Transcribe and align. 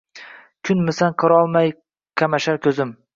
Kunmisan, 0.69 1.13
qarolmay 1.23 1.69
qamashar 2.23 2.59
ko’zim. 2.65 2.95